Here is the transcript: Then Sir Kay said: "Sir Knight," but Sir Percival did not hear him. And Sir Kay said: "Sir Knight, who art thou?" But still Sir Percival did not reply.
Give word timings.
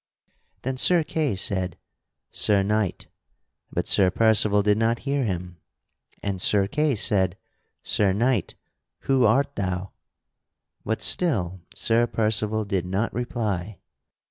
Then 0.63 0.77
Sir 0.77 1.03
Kay 1.03 1.35
said: 1.35 1.77
"Sir 2.31 2.63
Knight," 2.63 3.05
but 3.71 3.87
Sir 3.87 4.09
Percival 4.09 4.63
did 4.63 4.79
not 4.79 4.97
hear 5.05 5.25
him. 5.25 5.57
And 6.23 6.41
Sir 6.41 6.65
Kay 6.67 6.95
said: 6.95 7.37
"Sir 7.83 8.11
Knight, 8.11 8.55
who 9.01 9.25
art 9.27 9.55
thou?" 9.55 9.91
But 10.83 11.03
still 11.03 11.61
Sir 11.75 12.07
Percival 12.07 12.65
did 12.65 12.83
not 12.87 13.13
reply. 13.13 13.77